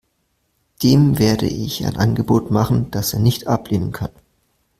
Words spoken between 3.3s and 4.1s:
ablehnen kann.